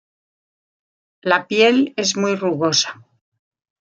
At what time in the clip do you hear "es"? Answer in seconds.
1.95-2.17